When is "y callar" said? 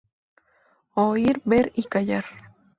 1.75-2.25